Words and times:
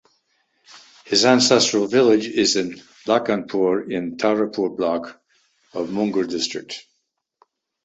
His 1.05 1.25
ancestral 1.25 1.85
village 1.85 2.25
is 2.25 2.55
in 2.55 2.81
Lakhanpur 3.05 3.91
in 3.91 4.17
Tarapur 4.17 4.75
block 4.75 5.21
of 5.75 5.91
Munger 5.91 6.23
district. 6.25 6.87